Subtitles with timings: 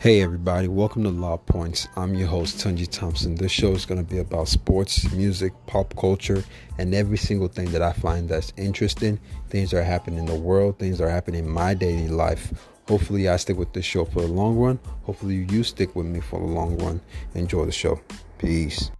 [0.00, 1.88] Hey everybody, welcome to Law Points.
[1.96, 3.34] I'm your host Tunji Thompson.
[3.34, 6.44] This show is going to be about sports, music, pop culture,
[6.78, 9.18] and every single thing that I find that's interesting.
[9.50, 12.52] Things that are happening in the world, things that are happening in my daily life.
[12.86, 14.78] Hopefully, I stick with this show for the long run.
[15.02, 17.00] Hopefully, you stick with me for the long run.
[17.34, 18.00] Enjoy the show.
[18.38, 18.92] Peace.